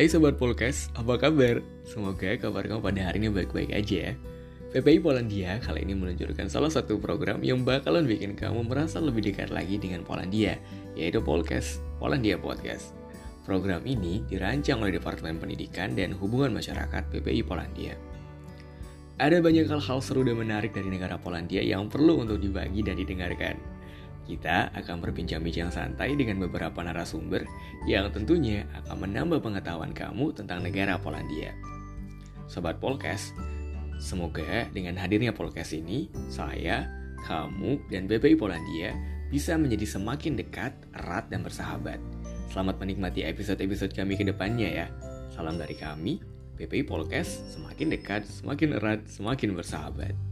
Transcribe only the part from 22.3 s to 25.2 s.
dibagi dan didengarkan. Kita akan